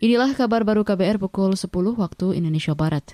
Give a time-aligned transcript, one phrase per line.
[0.00, 1.68] Inilah kabar baru KBR pukul 10
[2.00, 3.04] waktu Indonesia Barat.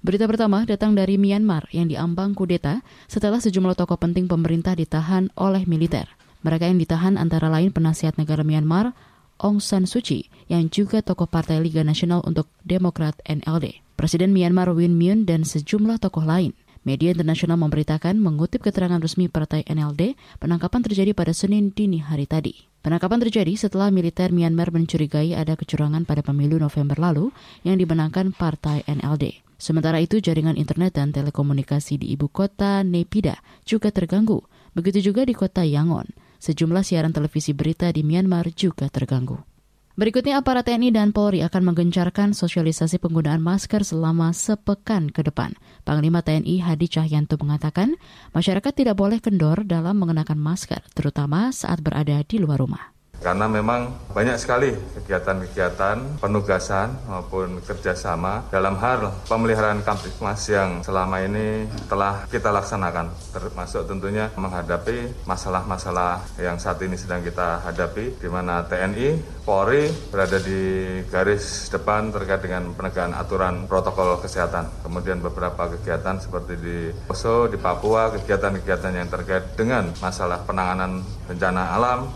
[0.00, 2.80] Berita pertama datang dari Myanmar yang diambang kudeta
[3.12, 6.08] setelah sejumlah tokoh penting pemerintah ditahan oleh militer.
[6.40, 8.96] Mereka yang ditahan antara lain penasihat negara Myanmar,
[9.36, 14.72] Aung San Suu Kyi, yang juga tokoh Partai Liga Nasional untuk Demokrat NLD, Presiden Myanmar
[14.72, 16.56] Win Myint, dan sejumlah tokoh lain.
[16.88, 22.73] Media internasional memberitakan mengutip keterangan resmi Partai NLD, penangkapan terjadi pada Senin dini hari tadi.
[22.84, 27.32] Penangkapan terjadi setelah militer Myanmar mencurigai ada kecurangan pada pemilu November lalu
[27.64, 29.40] yang dimenangkan Partai NLD.
[29.56, 34.44] Sementara itu, jaringan internet dan telekomunikasi di ibu kota Naypyidaw juga terganggu.
[34.76, 36.12] Begitu juga di kota Yangon.
[36.44, 39.53] Sejumlah siaran televisi berita di Myanmar juga terganggu.
[39.94, 45.54] Berikutnya aparat TNI dan Polri akan menggencarkan sosialisasi penggunaan masker selama sepekan ke depan.
[45.86, 47.94] Panglima TNI Hadi Cahyanto mengatakan,
[48.34, 52.93] masyarakat tidak boleh kendor dalam mengenakan masker, terutama saat berada di luar rumah
[53.24, 61.64] karena memang banyak sekali kegiatan-kegiatan penugasan maupun kerjasama dalam hal pemeliharaan Kamtipmas yang selama ini
[61.88, 68.60] telah kita laksanakan termasuk tentunya menghadapi masalah-masalah yang saat ini sedang kita hadapi di mana
[68.68, 70.60] TNI, Polri berada di
[71.08, 74.68] garis depan terkait dengan penegakan aturan protokol kesehatan.
[74.84, 81.76] Kemudian beberapa kegiatan seperti di Poso, di Papua, kegiatan-kegiatan yang terkait dengan masalah penanganan bencana
[81.76, 82.08] alam,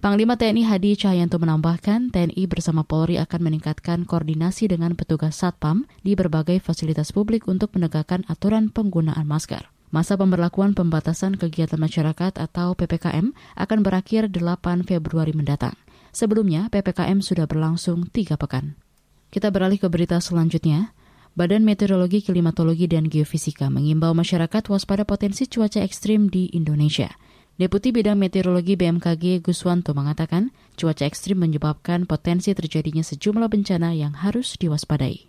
[0.00, 6.16] Panglima TNI Hadi Cahyanto menambahkan, TNI bersama Polri akan meningkatkan koordinasi dengan petugas Satpam di
[6.16, 9.68] berbagai fasilitas publik untuk menegakkan aturan penggunaan masker.
[9.92, 15.76] Masa pemberlakuan pembatasan kegiatan masyarakat atau PPKM akan berakhir 8 Februari mendatang.
[16.16, 18.80] Sebelumnya, PPKM sudah berlangsung tiga pekan.
[19.28, 20.96] Kita beralih ke berita selanjutnya.
[21.36, 27.12] Badan Meteorologi, Klimatologi, dan Geofisika mengimbau masyarakat waspada potensi cuaca ekstrim di Indonesia.
[27.60, 30.48] Deputi Bidang Meteorologi BMKG Guswanto mengatakan,
[30.80, 35.28] cuaca ekstrim menyebabkan potensi terjadinya sejumlah bencana yang harus diwaspadai.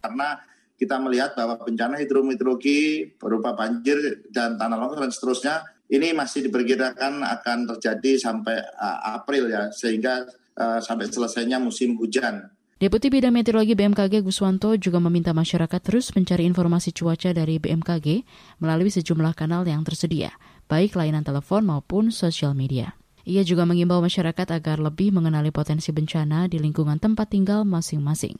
[0.00, 0.40] Karena
[0.72, 5.54] kita melihat bahwa bencana hidrometeorologi berupa banjir dan tanah longsor dan seterusnya
[5.92, 10.24] ini masih diperkirakan akan terjadi sampai uh, April ya, sehingga
[10.56, 12.55] uh, sampai selesainya musim hujan.
[12.76, 18.20] Deputi Bidang Meteorologi BMKG Guswanto juga meminta masyarakat terus mencari informasi cuaca dari BMKG
[18.60, 20.36] melalui sejumlah kanal yang tersedia
[20.68, 22.92] baik layanan telepon maupun sosial media.
[23.24, 28.36] Ia juga mengimbau masyarakat agar lebih mengenali potensi bencana di lingkungan tempat tinggal masing-masing.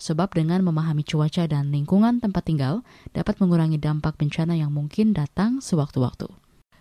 [0.00, 2.80] Sebab dengan memahami cuaca dan lingkungan tempat tinggal
[3.12, 6.32] dapat mengurangi dampak bencana yang mungkin datang sewaktu-waktu.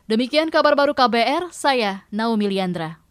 [0.07, 3.02] Demikian kabar baru KBR, saya Naomi Liandra.